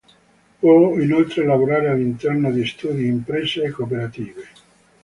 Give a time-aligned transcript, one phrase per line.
[0.57, 4.47] Può inoltre lavorare all'interno di studi, imprese e cooperative.